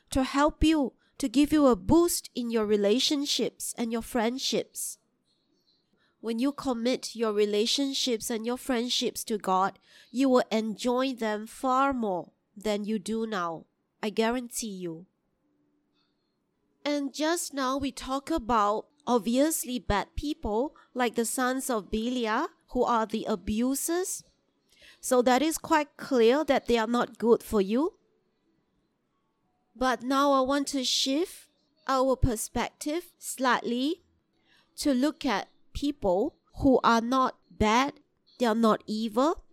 to 0.09 0.23
help 0.23 0.63
you, 0.63 0.93
to 1.19 1.29
give 1.29 1.53
you 1.53 1.67
a 1.67 1.75
boost 1.75 2.31
in 2.33 2.49
your 2.49 2.65
relationships 2.65 3.75
and 3.77 3.91
your 3.91 4.01
friendships. 4.01 4.97
When 6.19 6.39
you 6.39 6.51
commit 6.51 7.15
your 7.15 7.31
relationships 7.31 8.31
and 8.31 8.43
your 8.43 8.57
friendships 8.57 9.23
to 9.25 9.37
God, 9.37 9.77
you 10.09 10.29
will 10.29 10.45
enjoy 10.51 11.13
them 11.13 11.45
far 11.45 11.93
more 11.93 12.31
than 12.57 12.83
you 12.83 12.97
do 12.97 13.27
now. 13.27 13.65
I 14.01 14.09
guarantee 14.09 14.75
you. 14.75 15.05
And 16.83 17.13
just 17.13 17.53
now 17.53 17.77
we 17.77 17.91
talk 17.91 18.31
about 18.31 18.87
obviously 19.05 19.77
bad 19.77 20.07
people 20.15 20.75
like 20.95 21.13
the 21.13 21.23
sons 21.23 21.69
of 21.69 21.91
Belial 21.91 22.47
who 22.69 22.83
are 22.83 23.05
the 23.05 23.25
abusers. 23.25 24.23
So 25.05 25.21
that 25.21 25.43
is 25.43 25.59
quite 25.59 25.97
clear 25.97 26.43
that 26.45 26.65
they 26.65 26.79
are 26.79 26.87
not 26.87 27.19
good 27.19 27.43
for 27.43 27.61
you. 27.61 27.93
But 29.75 30.01
now 30.01 30.31
I 30.31 30.41
want 30.41 30.65
to 30.69 30.83
shift 30.83 31.47
our 31.87 32.15
perspective 32.15 33.11
slightly 33.19 34.01
to 34.77 34.95
look 34.95 35.23
at 35.23 35.49
people 35.75 36.37
who 36.55 36.79
are 36.83 37.01
not 37.01 37.37
bad, 37.51 37.93
they 38.39 38.47
are 38.47 38.55
not 38.55 38.83
evil, 38.87 39.43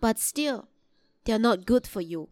but 0.00 0.18
still 0.18 0.68
they 1.26 1.34
are 1.34 1.38
not 1.38 1.66
good 1.66 1.86
for 1.86 2.00
you. 2.00 2.30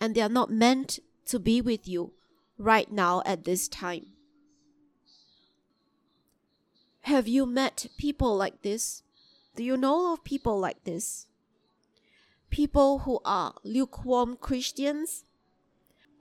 And 0.00 0.16
they 0.16 0.22
are 0.22 0.28
not 0.28 0.50
meant 0.50 0.98
to 1.26 1.38
be 1.38 1.60
with 1.60 1.86
you 1.86 2.12
right 2.58 2.90
now 2.90 3.22
at 3.24 3.44
this 3.44 3.68
time. 3.68 4.06
Have 7.02 7.28
you 7.28 7.46
met 7.46 7.86
people 7.96 8.36
like 8.36 8.62
this? 8.62 9.04
Do 9.56 9.64
you 9.64 9.76
know 9.76 10.12
of 10.12 10.24
people 10.24 10.58
like 10.58 10.84
this? 10.84 11.26
People 12.50 13.00
who 13.00 13.20
are 13.24 13.54
lukewarm 13.64 14.36
Christians 14.36 15.24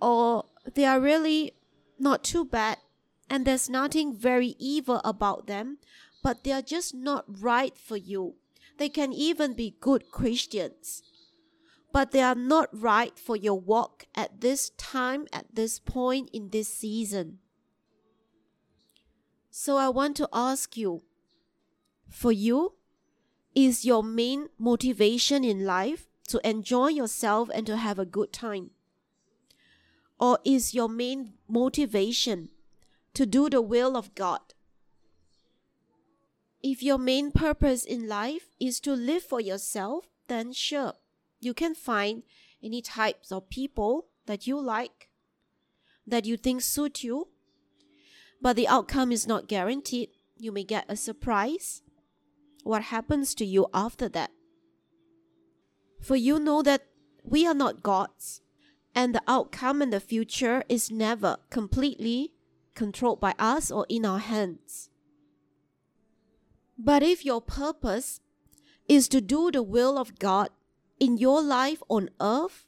or 0.01 0.45
they 0.73 0.85
are 0.85 0.99
really 0.99 1.53
not 1.97 2.23
too 2.23 2.45
bad 2.45 2.77
and 3.29 3.45
there's 3.45 3.69
nothing 3.69 4.15
very 4.15 4.55
evil 4.57 5.01
about 5.05 5.47
them, 5.47 5.77
but 6.23 6.43
they 6.43 6.51
are 6.51 6.61
just 6.61 6.95
not 6.95 7.25
right 7.27 7.77
for 7.77 7.97
you. 7.97 8.35
They 8.77 8.89
can 8.89 9.13
even 9.13 9.53
be 9.53 9.75
good 9.79 10.09
Christians, 10.09 11.03
but 11.91 12.11
they 12.11 12.21
are 12.21 12.35
not 12.35 12.69
right 12.71 13.17
for 13.19 13.35
your 13.35 13.59
walk 13.59 14.07
at 14.15 14.41
this 14.41 14.71
time, 14.71 15.27
at 15.31 15.53
this 15.53 15.79
point 15.79 16.29
in 16.33 16.49
this 16.49 16.73
season. 16.73 17.39
So 19.51 19.77
I 19.77 19.89
want 19.89 20.15
to 20.17 20.29
ask 20.31 20.77
you 20.77 21.03
for 22.07 22.31
you, 22.31 22.75
is 23.55 23.85
your 23.85 24.03
main 24.03 24.49
motivation 24.57 25.43
in 25.43 25.65
life 25.65 26.07
to 26.27 26.39
enjoy 26.47 26.87
yourself 26.87 27.49
and 27.53 27.65
to 27.67 27.77
have 27.77 27.99
a 27.99 28.05
good 28.05 28.31
time? 28.31 28.71
Or 30.19 30.39
is 30.43 30.73
your 30.73 30.89
main 30.89 31.33
motivation 31.47 32.49
to 33.13 33.25
do 33.25 33.49
the 33.49 33.61
will 33.61 33.97
of 33.97 34.13
God? 34.15 34.41
If 36.61 36.83
your 36.83 36.97
main 36.97 37.31
purpose 37.31 37.85
in 37.85 38.07
life 38.07 38.49
is 38.59 38.79
to 38.81 38.93
live 38.93 39.23
for 39.23 39.39
yourself, 39.39 40.05
then 40.27 40.51
sure, 40.51 40.93
you 41.39 41.53
can 41.53 41.73
find 41.73 42.23
any 42.61 42.81
types 42.81 43.31
of 43.31 43.49
people 43.49 44.07
that 44.25 44.45
you 44.45 44.59
like, 44.59 45.09
that 46.05 46.25
you 46.25 46.35
think 46.37 46.61
suit 46.61 47.03
you. 47.03 47.29
but 48.41 48.55
the 48.55 48.67
outcome 48.67 49.11
is 49.11 49.27
not 49.27 49.47
guaranteed. 49.47 50.09
You 50.37 50.51
may 50.51 50.63
get 50.63 50.85
a 50.87 50.95
surprise. 50.95 51.81
What 52.63 52.83
happens 52.83 53.33
to 53.35 53.45
you 53.45 53.67
after 53.73 54.09
that? 54.09 54.31
For 56.01 56.15
you 56.15 56.39
know 56.39 56.61
that 56.61 56.85
we 57.23 57.45
are 57.45 57.53
not 57.53 57.83
gods, 57.83 58.41
and 58.95 59.13
the 59.13 59.21
outcome 59.27 59.81
in 59.81 59.89
the 59.89 59.99
future 59.99 60.63
is 60.69 60.91
never 60.91 61.37
completely 61.49 62.33
controlled 62.73 63.19
by 63.19 63.35
us 63.37 63.69
or 63.69 63.85
in 63.89 64.05
our 64.05 64.19
hands. 64.19 64.89
But 66.77 67.03
if 67.03 67.25
your 67.25 67.41
purpose 67.41 68.21
is 68.87 69.07
to 69.09 69.21
do 69.21 69.51
the 69.51 69.61
will 69.61 69.97
of 69.97 70.17
God 70.17 70.49
in 70.99 71.17
your 71.17 71.41
life 71.41 71.83
on 71.89 72.09
earth, 72.21 72.65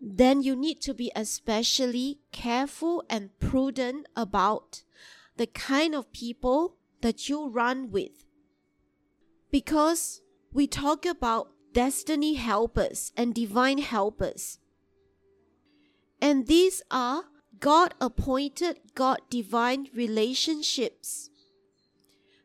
then 0.00 0.42
you 0.42 0.56
need 0.56 0.80
to 0.82 0.94
be 0.94 1.12
especially 1.14 2.20
careful 2.32 3.04
and 3.10 3.38
prudent 3.38 4.06
about 4.16 4.82
the 5.36 5.46
kind 5.46 5.94
of 5.94 6.12
people 6.12 6.76
that 7.02 7.28
you 7.28 7.48
run 7.48 7.90
with. 7.90 8.24
Because 9.50 10.20
we 10.52 10.66
talk 10.66 11.04
about 11.06 11.50
destiny 11.72 12.34
helpers 12.34 13.12
and 13.16 13.34
divine 13.34 13.78
helpers. 13.78 14.58
And 16.20 16.46
these 16.46 16.82
are 16.90 17.24
God 17.58 17.94
appointed, 18.00 18.80
God 18.94 19.20
divine 19.28 19.88
relationships 19.94 21.30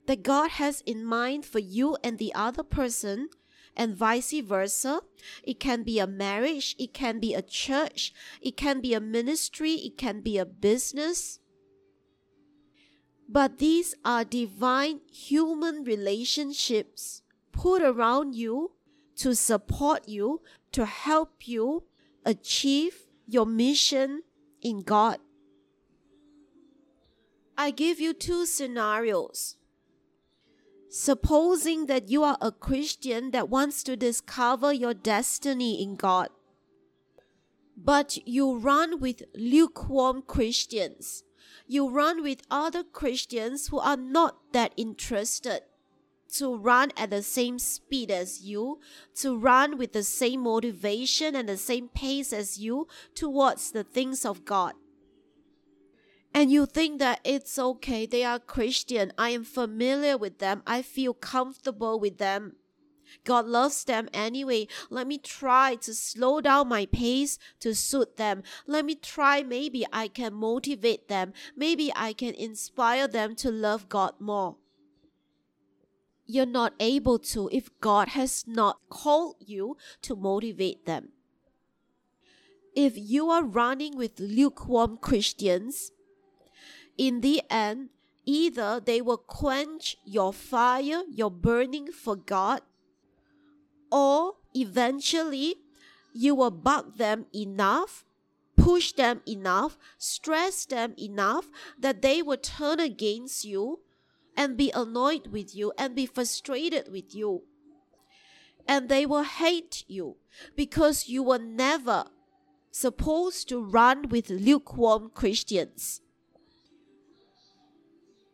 that 0.07 0.23
God 0.23 0.51
has 0.51 0.81
in 0.85 1.03
mind 1.03 1.45
for 1.45 1.59
you 1.59 1.97
and 2.03 2.17
the 2.17 2.33
other 2.33 2.63
person, 2.63 3.29
and 3.75 3.95
vice 3.95 4.33
versa. 4.41 5.01
It 5.43 5.59
can 5.59 5.83
be 5.83 5.99
a 5.99 6.07
marriage, 6.07 6.75
it 6.79 6.93
can 6.93 7.19
be 7.19 7.33
a 7.33 7.41
church, 7.41 8.13
it 8.41 8.55
can 8.55 8.81
be 8.81 8.93
a 8.93 9.01
ministry, 9.01 9.73
it 9.73 9.97
can 9.97 10.21
be 10.21 10.37
a 10.37 10.45
business. 10.45 11.39
But 13.27 13.57
these 13.57 13.95
are 14.05 14.23
divine 14.23 15.01
human 15.11 15.83
relationships 15.83 17.21
put 17.51 17.81
around 17.81 18.35
you 18.35 18.71
to 19.17 19.33
support 19.33 20.07
you, 20.07 20.41
to 20.71 20.85
help 20.85 21.47
you 21.47 21.83
achieve 22.25 23.07
your 23.25 23.45
mission 23.45 24.23
in 24.61 24.81
God. 24.81 25.17
I 27.57 27.71
give 27.71 27.99
you 27.99 28.13
two 28.13 28.45
scenarios. 28.45 29.55
Supposing 30.89 31.87
that 31.87 32.09
you 32.09 32.23
are 32.23 32.37
a 32.39 32.51
Christian 32.51 33.31
that 33.31 33.49
wants 33.49 33.83
to 33.83 33.97
discover 33.97 34.71
your 34.71 34.93
destiny 34.93 35.81
in 35.81 35.95
God, 35.95 36.29
but 37.75 38.17
you 38.25 38.57
run 38.57 39.01
with 39.01 39.23
lukewarm 39.35 40.21
Christians. 40.21 41.23
You 41.67 41.89
run 41.89 42.23
with 42.23 42.41
other 42.49 42.83
Christians 42.83 43.67
who 43.67 43.79
are 43.79 43.97
not 43.97 44.37
that 44.53 44.73
interested 44.77 45.61
to 46.37 46.55
run 46.55 46.91
at 46.97 47.11
the 47.11 47.21
same 47.21 47.59
speed 47.59 48.11
as 48.11 48.41
you, 48.41 48.79
to 49.15 49.37
run 49.37 49.77
with 49.77 49.93
the 49.93 50.03
same 50.03 50.41
motivation 50.41 51.35
and 51.35 51.47
the 51.47 51.57
same 51.57 51.87
pace 51.87 52.33
as 52.33 52.57
you 52.57 52.87
towards 53.13 53.71
the 53.71 53.83
things 53.83 54.25
of 54.25 54.43
God. 54.45 54.73
And 56.33 56.51
you 56.51 56.65
think 56.65 56.99
that 56.99 57.21
it's 57.23 57.57
okay, 57.57 58.05
they 58.05 58.25
are 58.25 58.39
Christian, 58.39 59.13
I 59.17 59.29
am 59.29 59.45
familiar 59.45 60.17
with 60.17 60.39
them, 60.39 60.63
I 60.67 60.81
feel 60.81 61.13
comfortable 61.13 61.97
with 61.97 62.17
them. 62.17 62.57
God 63.23 63.45
loves 63.45 63.83
them 63.83 64.09
anyway. 64.13 64.67
Let 64.89 65.07
me 65.07 65.17
try 65.17 65.75
to 65.75 65.93
slow 65.93 66.41
down 66.41 66.67
my 66.67 66.85
pace 66.85 67.37
to 67.59 67.73
suit 67.73 68.17
them. 68.17 68.43
Let 68.67 68.85
me 68.85 68.95
try, 68.95 69.43
maybe 69.43 69.85
I 69.91 70.07
can 70.07 70.33
motivate 70.33 71.07
them. 71.07 71.33
Maybe 71.55 71.91
I 71.95 72.13
can 72.13 72.33
inspire 72.33 73.07
them 73.07 73.35
to 73.37 73.51
love 73.51 73.89
God 73.89 74.13
more 74.19 74.57
you're 76.25 76.45
not 76.45 76.73
able 76.79 77.19
to 77.19 77.49
if 77.51 77.69
God 77.79 78.09
has 78.09 78.45
not 78.47 78.79
called 78.89 79.35
you 79.39 79.77
to 80.01 80.15
motivate 80.15 80.85
them. 80.85 81.09
If 82.75 82.93
you 82.97 83.29
are 83.29 83.43
running 83.43 83.95
with 83.95 84.19
lukewarm 84.19 84.97
Christians, 84.97 85.91
in 86.97 87.21
the 87.21 87.41
end, 87.49 87.89
either 88.25 88.81
they 88.83 89.01
will 89.01 89.17
quench 89.17 89.97
your 90.03 90.33
fire, 90.33 91.03
your 91.09 91.31
burning 91.31 91.91
for 91.91 92.15
God, 92.15 92.61
or 93.95 94.33
eventually 94.53 95.55
you 96.13 96.35
will 96.35 96.51
bug 96.51 96.97
them 96.97 97.27
enough, 97.33 98.03
push 98.57 98.91
them 98.91 99.21
enough, 99.25 99.77
stress 99.97 100.65
them 100.65 100.93
enough 100.99 101.45
that 101.79 102.01
they 102.01 102.21
will 102.21 102.35
turn 102.37 102.81
against 102.81 103.45
you 103.45 103.79
and 104.35 104.57
be 104.57 104.69
annoyed 104.75 105.27
with 105.27 105.55
you 105.55 105.71
and 105.77 105.95
be 105.95 106.05
frustrated 106.05 106.91
with 106.91 107.15
you. 107.15 107.43
And 108.67 108.89
they 108.89 109.05
will 109.05 109.23
hate 109.23 109.85
you 109.87 110.17
because 110.57 111.07
you 111.07 111.23
were 111.23 111.39
never 111.39 112.03
supposed 112.71 113.47
to 113.47 113.63
run 113.63 114.09
with 114.09 114.29
lukewarm 114.29 115.09
Christians. 115.13 116.01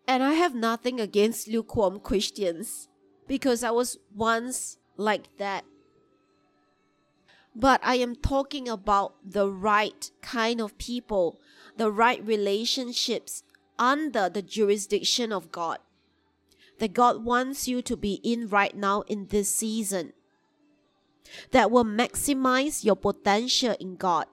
And 0.07 0.23
I 0.23 0.33
have 0.33 0.55
nothing 0.55 0.99
against 0.99 1.47
lukewarm 1.47 1.99
Christians 1.99 2.87
because 3.27 3.63
I 3.63 3.69
was 3.69 3.99
once 4.15 4.77
like 4.97 5.37
that. 5.37 5.65
But 7.55 7.81
I 7.83 7.95
am 7.95 8.15
talking 8.15 8.69
about 8.69 9.15
the 9.25 9.49
right 9.49 10.09
kind 10.21 10.61
of 10.61 10.77
people, 10.77 11.39
the 11.77 11.91
right 11.91 12.25
relationships 12.25 13.43
under 13.77 14.29
the 14.29 14.41
jurisdiction 14.41 15.31
of 15.31 15.51
God 15.51 15.79
that 16.81 16.93
God 16.93 17.23
wants 17.23 17.67
you 17.67 17.81
to 17.83 17.95
be 17.95 18.19
in 18.23 18.47
right 18.47 18.75
now 18.75 19.01
in 19.01 19.27
this 19.27 19.53
season 19.53 20.13
that 21.51 21.69
will 21.69 21.85
maximize 21.85 22.83
your 22.83 22.95
potential 22.95 23.75
in 23.79 23.95
God. 23.95 24.25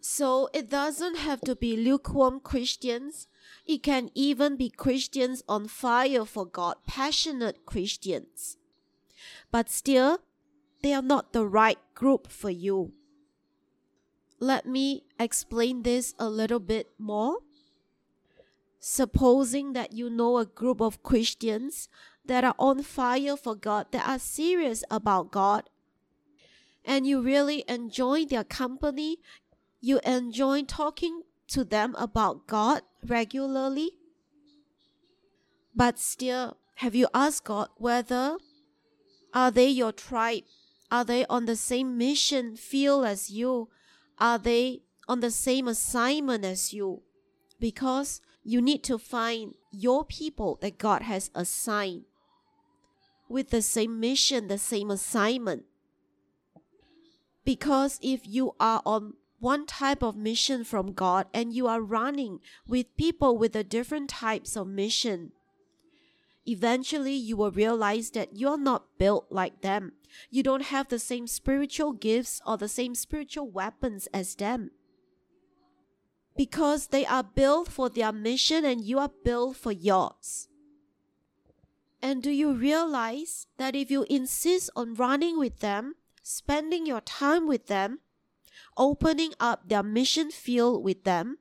So 0.00 0.48
it 0.52 0.68
doesn't 0.68 1.18
have 1.18 1.40
to 1.42 1.54
be 1.54 1.76
lukewarm 1.76 2.40
Christians. 2.40 3.28
It 3.68 3.82
can 3.82 4.10
even 4.14 4.56
be 4.56 4.70
Christians 4.70 5.42
on 5.46 5.68
fire 5.68 6.24
for 6.24 6.46
God, 6.46 6.76
passionate 6.86 7.66
Christians. 7.66 8.56
But 9.50 9.68
still, 9.68 10.20
they 10.82 10.94
are 10.94 11.02
not 11.02 11.34
the 11.34 11.46
right 11.46 11.78
group 11.94 12.32
for 12.32 12.48
you. 12.48 12.92
Let 14.40 14.64
me 14.64 15.04
explain 15.20 15.82
this 15.82 16.14
a 16.18 16.30
little 16.30 16.60
bit 16.60 16.88
more 16.98 17.40
supposing 18.80 19.74
that 19.74 19.92
you 19.92 20.08
know 20.08 20.38
a 20.38 20.46
group 20.46 20.80
of 20.80 21.02
Christians 21.02 21.90
that 22.24 22.44
are 22.44 22.54
on 22.58 22.82
fire 22.82 23.36
for 23.36 23.54
God, 23.54 23.88
that 23.90 24.08
are 24.08 24.18
serious 24.18 24.82
about 24.90 25.30
God, 25.30 25.68
and 26.84 27.06
you 27.06 27.20
really 27.20 27.64
enjoy 27.68 28.24
their 28.24 28.44
company, 28.44 29.18
you 29.80 30.00
enjoy 30.04 30.62
talking 30.62 31.22
to 31.48 31.64
them 31.64 31.94
about 31.98 32.46
God 32.46 32.82
regularly, 33.06 33.92
but 35.74 35.98
still, 35.98 36.56
have 36.76 36.94
you 36.94 37.08
asked 37.14 37.44
God 37.44 37.68
whether 37.76 38.36
are 39.32 39.50
they 39.50 39.68
your 39.68 39.92
tribe? 39.92 40.44
Are 40.90 41.04
they 41.04 41.26
on 41.26 41.46
the 41.46 41.56
same 41.56 41.98
mission 41.98 42.56
field 42.56 43.04
as 43.04 43.30
you? 43.30 43.68
Are 44.18 44.38
they 44.38 44.80
on 45.06 45.20
the 45.20 45.30
same 45.30 45.68
assignment 45.68 46.44
as 46.44 46.72
you? 46.72 47.02
Because 47.60 48.20
you 48.42 48.62
need 48.62 48.82
to 48.84 48.98
find 48.98 49.54
your 49.70 50.04
people 50.04 50.58
that 50.62 50.78
God 50.78 51.02
has 51.02 51.30
assigned 51.34 52.04
with 53.28 53.50
the 53.50 53.62
same 53.62 54.00
mission, 54.00 54.48
the 54.48 54.58
same 54.58 54.90
assignment. 54.90 55.64
Because 57.44 57.98
if 58.02 58.26
you 58.26 58.54
are 58.58 58.82
on 58.86 59.14
one 59.40 59.66
type 59.66 60.02
of 60.02 60.16
mission 60.16 60.64
from 60.64 60.92
God 60.92 61.26
and 61.32 61.52
you 61.52 61.66
are 61.66 61.80
running 61.80 62.40
with 62.66 62.96
people 62.96 63.38
with 63.38 63.52
the 63.52 63.64
different 63.64 64.10
types 64.10 64.56
of 64.56 64.66
mission, 64.66 65.32
eventually 66.46 67.14
you 67.14 67.36
will 67.36 67.50
realize 67.50 68.10
that 68.10 68.36
you're 68.36 68.58
not 68.58 68.98
built 68.98 69.26
like 69.30 69.60
them. 69.60 69.92
You 70.30 70.42
don't 70.42 70.64
have 70.64 70.88
the 70.88 70.98
same 70.98 71.26
spiritual 71.26 71.92
gifts 71.92 72.40
or 72.46 72.56
the 72.56 72.68
same 72.68 72.94
spiritual 72.94 73.48
weapons 73.48 74.08
as 74.12 74.34
them 74.34 74.70
because 76.36 76.86
they 76.86 77.04
are 77.04 77.24
built 77.24 77.68
for 77.68 77.90
their 77.90 78.12
mission 78.12 78.64
and 78.64 78.80
you 78.80 78.98
are 78.98 79.10
built 79.24 79.56
for 79.56 79.72
yours. 79.72 80.48
And 82.00 82.22
do 82.22 82.30
you 82.30 82.52
realize 82.52 83.48
that 83.58 83.74
if 83.74 83.90
you 83.90 84.06
insist 84.08 84.70
on 84.76 84.94
running 84.94 85.36
with 85.36 85.58
them, 85.58 85.94
spending 86.22 86.86
your 86.86 87.00
time 87.00 87.48
with 87.48 87.66
them, 87.66 87.98
opening 88.78 89.34
up 89.38 89.68
their 89.68 89.82
mission 89.82 90.30
field 90.30 90.82
with 90.82 91.04
them, 91.04 91.38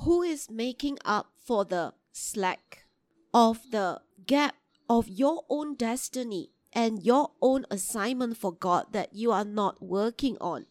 who 0.00 0.22
is 0.22 0.50
making 0.50 0.98
up 1.04 1.32
for 1.38 1.64
the 1.64 1.92
slack 2.10 2.86
of 3.32 3.60
the 3.70 4.00
gap 4.26 4.56
of 4.88 5.08
your 5.08 5.44
own 5.48 5.74
destiny 5.74 6.50
and 6.72 7.04
your 7.04 7.30
own 7.42 7.66
assignment 7.70 8.36
for 8.36 8.52
God 8.52 8.86
that 8.92 9.14
you 9.14 9.30
are 9.30 9.44
not 9.44 9.82
working 9.82 10.36
on? 10.40 10.66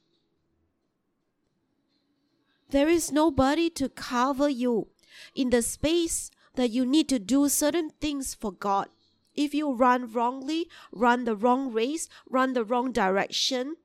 There 2.71 2.89
is 2.89 3.11
nobody 3.11 3.69
to 3.71 3.89
cover 3.89 4.49
you 4.49 4.89
in 5.33 5.49
the 5.49 5.61
space 5.61 6.29
that 6.55 6.69
you 6.69 6.85
need 6.85 7.09
to 7.09 7.19
do 7.19 7.49
certain 7.49 7.89
things 8.01 8.35
for 8.35 8.51
God. 8.51 8.89
If 9.35 9.53
you 9.53 9.73
run 9.73 10.11
wrongly, 10.11 10.67
run 10.91 11.23
the 11.23 11.35
wrong 11.35 11.71
race, 11.71 12.09
run 12.29 12.53
the 12.53 12.63
wrong 12.63 12.91
direction, 12.91 13.75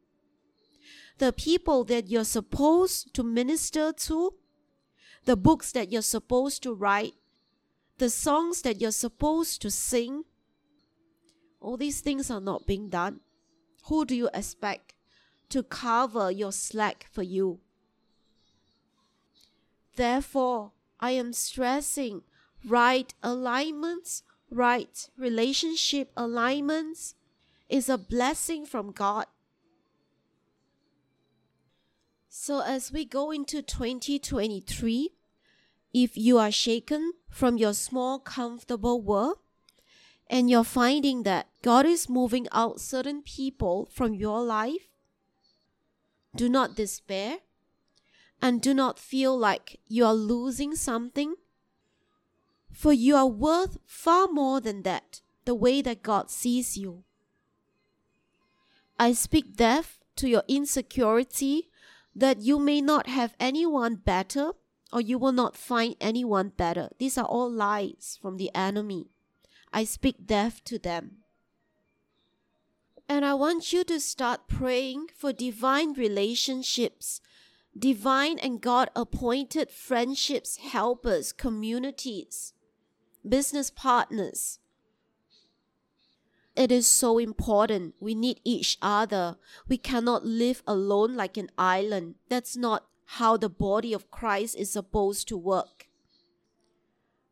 the 1.19 1.33
people 1.33 1.85
that 1.85 2.09
you're 2.09 2.25
supposed 2.25 3.15
to 3.15 3.23
minister 3.23 3.93
to, 3.93 4.35
the 5.25 5.37
books 5.37 5.73
that 5.73 5.93
you're 5.93 6.03
supposed 6.03 6.63
to 6.63 6.75
write, 6.75 7.15
the 7.99 8.11
songs 8.11 8.63
that 8.63 8.81
you're 8.81 8.91
supposed 8.91 9.63
to 9.63 9.71
sing, 9.71 10.25
all 11.61 11.77
these 11.77 12.01
things 12.01 12.31
are 12.31 12.41
not 12.41 12.67
being 12.67 12.89
done. 12.89 13.21
Who 13.87 14.05
do 14.05 14.15
you 14.15 14.29
expect 14.35 14.95
to 15.51 15.63
cover 15.63 16.31
your 16.31 16.53
slack 16.53 17.07
for 17.11 17.23
you? 17.23 17.61
Therefore, 19.97 20.73
I 20.99 21.13
am 21.13 21.33
stressing 21.33 22.23
right 22.67 23.15
alignments, 23.23 24.23
right 24.51 25.09
relationship 25.17 26.11
alignments 26.17 27.15
is 27.69 27.89
a 27.89 27.99
blessing 27.99 28.67
from 28.67 28.91
God. 28.91 29.27
So, 32.47 32.61
as 32.61 32.93
we 32.93 33.07
go 33.07 33.31
into 33.31 33.63
2023, 33.63 35.09
if 35.95 36.15
you 36.19 36.37
are 36.37 36.51
shaken 36.51 37.13
from 37.31 37.57
your 37.57 37.73
small, 37.73 38.19
comfortable 38.19 39.01
world, 39.01 39.39
and 40.29 40.51
you're 40.51 40.63
finding 40.63 41.23
that 41.23 41.47
God 41.63 41.87
is 41.87 42.07
moving 42.07 42.47
out 42.53 42.83
certain 42.83 43.23
people 43.23 43.89
from 43.91 44.13
your 44.13 44.43
life, 44.43 44.91
do 46.37 46.51
not 46.51 46.77
despair 46.77 47.39
and 48.43 48.61
do 48.61 48.75
not 48.75 48.99
feel 48.99 49.35
like 49.35 49.81
you 49.89 50.05
are 50.05 50.13
losing 50.13 50.75
something. 50.77 51.37
For 52.71 52.93
you 52.93 53.17
are 53.17 53.27
worth 53.27 53.79
far 53.87 54.29
more 54.29 54.61
than 54.61 54.83
that, 54.83 55.23
the 55.47 55.55
way 55.55 55.81
that 55.81 56.03
God 56.03 56.31
sees 56.31 56.77
you. 56.77 57.05
I 58.99 59.15
speak 59.15 59.57
death 59.57 59.99
to 60.17 60.29
your 60.29 60.43
insecurity 60.47 61.71
that 62.15 62.41
you 62.41 62.59
may 62.59 62.81
not 62.81 63.07
have 63.09 63.35
anyone 63.41 63.97
better 63.97 64.53
or 64.93 65.01
you 65.01 65.19
will 65.19 65.33
not 65.33 65.57
find 65.57 65.97
anyone 66.01 66.51
better. 66.51 66.89
These 66.99 67.19
are 67.19 67.25
all 67.25 67.51
lies 67.51 68.19
from 68.21 68.37
the 68.37 68.51
enemy. 68.55 69.09
I 69.73 69.85
speak 69.85 70.27
death 70.27 70.63
to 70.65 70.79
them. 70.79 71.25
And 73.09 73.25
I 73.25 73.35
want 73.35 73.73
you 73.73 73.85
to 73.85 74.01
start 74.01 74.49
praying 74.49 75.09
for 75.17 75.33
divine 75.33 75.93
relationships, 75.95 77.21
divine 77.77 78.39
and 78.39 78.61
God 78.61 78.89
appointed 78.95 79.71
friendships, 79.71 80.57
helpers, 80.59 81.33
communities, 81.33 82.55
business 83.29 83.71
partners, 83.71 84.59
it 86.57 86.71
is 86.71 86.87
so 86.87 87.19
important. 87.19 87.95
We 88.01 88.15
need 88.15 88.41
each 88.45 88.79
other. 88.81 89.37
We 89.69 89.77
cannot 89.77 90.25
live 90.25 90.63
alone 90.67 91.17
like 91.17 91.37
an 91.37 91.51
island. 91.59 92.15
That's 92.29 92.57
not 92.57 92.87
how 93.07 93.37
the 93.37 93.49
body 93.49 93.93
of 93.93 94.11
Christ 94.11 94.57
is 94.57 94.71
supposed 94.71 95.27
to 95.29 95.37
work. 95.37 95.89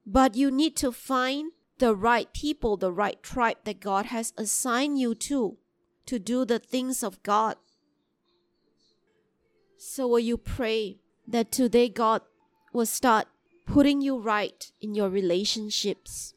But 0.05 0.35
you 0.35 0.51
need 0.51 0.77
to 0.79 0.91
find 0.91 1.53
the 1.79 1.95
right 1.95 2.33
people, 2.33 2.77
the 2.77 2.93
right 2.93 3.23
tribe 3.23 3.59
that 3.65 3.81
God 3.81 4.07
has 4.07 4.33
assigned 4.37 4.99
you 4.99 5.15
to, 5.15 5.57
to 6.07 6.19
do 6.19 6.45
the 6.45 6.59
things 6.59 7.03
of 7.03 7.23
God. 7.23 7.57
So, 9.79 10.07
will 10.07 10.21
you 10.21 10.37
pray 10.37 10.99
that 11.27 11.51
today 11.51 11.89
God 11.89 12.23
will 12.73 12.87
start 12.87 13.27
putting 13.67 14.01
you 14.01 14.19
right 14.19 14.71
in 14.81 14.95
your 14.95 15.09
relationships? 15.09 16.35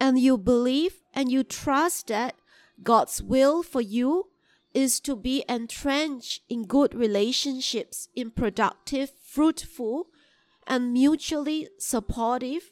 And 0.00 0.18
you 0.18 0.38
believe 0.38 1.02
and 1.12 1.30
you 1.30 1.42
trust 1.42 2.08
that 2.08 2.34
God's 2.82 3.22
will 3.22 3.62
for 3.62 3.80
you 3.80 4.28
is 4.74 5.00
to 5.00 5.16
be 5.16 5.44
entrenched 5.48 6.42
in 6.48 6.64
good 6.64 6.94
relationships, 6.94 8.08
in 8.14 8.30
productive, 8.30 9.10
fruitful, 9.22 10.06
and 10.66 10.92
mutually 10.92 11.68
supportive, 11.78 12.70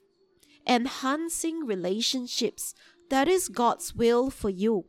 enhancing 0.67 1.67
relationships. 1.67 2.75
That 3.11 3.29
is 3.29 3.49
God's 3.49 3.95
will 3.95 4.31
for 4.31 4.51
you. 4.51 4.87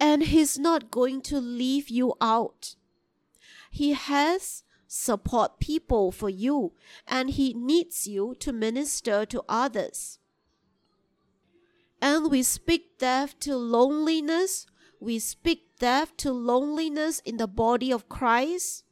And 0.00 0.24
He's 0.24 0.58
not 0.58 0.90
going 0.90 1.20
to 1.22 1.38
leave 1.38 1.88
you 1.88 2.14
out. 2.20 2.74
He 3.70 3.92
has 3.92 4.64
support 4.94 5.58
people 5.58 6.12
for 6.12 6.28
you, 6.28 6.74
and 7.08 7.30
He 7.30 7.54
needs 7.54 8.06
you 8.06 8.34
to 8.40 8.52
minister 8.52 9.24
to 9.24 9.42
others. 9.48 10.18
And 12.02 12.30
we 12.30 12.42
speak 12.42 12.98
death 12.98 13.38
to 13.40 13.56
loneliness. 13.56 14.66
We 15.00 15.18
speak 15.18 15.78
death 15.78 16.14
to 16.18 16.30
loneliness 16.30 17.20
in 17.20 17.38
the 17.38 17.46
body 17.46 17.90
of 17.90 18.10
Christ. 18.10 18.84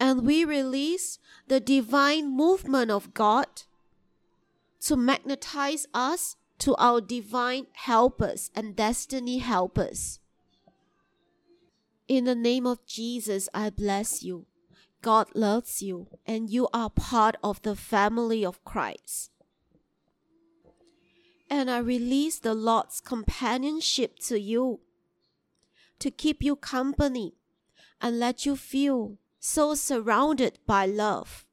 And 0.00 0.24
we 0.24 0.46
release 0.46 1.18
the 1.46 1.60
divine 1.60 2.34
movement 2.34 2.90
of 2.90 3.12
God 3.12 3.64
to 4.80 4.96
magnetize 4.96 5.86
us 5.92 6.36
to 6.60 6.74
our 6.76 7.02
divine 7.02 7.66
helpers 7.74 8.50
and 8.54 8.74
destiny 8.74 9.38
helpers. 9.38 10.20
In 12.08 12.24
the 12.24 12.34
name 12.34 12.66
of 12.66 12.86
Jesus, 12.86 13.48
I 13.52 13.68
bless 13.68 14.22
you. 14.22 14.46
God 15.04 15.28
loves 15.34 15.82
you 15.82 16.08
and 16.24 16.48
you 16.48 16.66
are 16.72 16.88
part 16.88 17.36
of 17.44 17.60
the 17.60 17.76
family 17.76 18.42
of 18.42 18.64
Christ. 18.64 19.30
And 21.50 21.70
I 21.70 21.76
release 21.76 22.38
the 22.38 22.54
Lord's 22.54 23.02
companionship 23.02 24.18
to 24.20 24.40
you 24.40 24.80
to 25.98 26.10
keep 26.10 26.42
you 26.42 26.56
company 26.56 27.34
and 28.00 28.18
let 28.18 28.46
you 28.46 28.56
feel 28.56 29.18
so 29.38 29.74
surrounded 29.74 30.58
by 30.66 30.86
love 30.86 31.44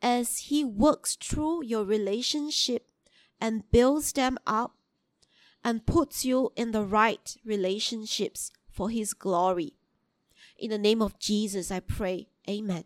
as 0.00 0.38
He 0.46 0.64
works 0.64 1.16
through 1.16 1.64
your 1.64 1.84
relationship 1.84 2.86
and 3.40 3.68
builds 3.72 4.12
them 4.12 4.38
up 4.46 4.76
and 5.64 5.86
puts 5.86 6.24
you 6.24 6.52
in 6.54 6.70
the 6.70 6.84
right 6.84 7.36
relationships 7.44 8.52
for 8.70 8.90
His 8.90 9.12
glory. 9.12 9.72
In 10.56 10.70
the 10.70 10.78
name 10.78 11.02
of 11.02 11.18
Jesus, 11.18 11.72
I 11.72 11.80
pray. 11.80 12.28
Amen. 12.48 12.84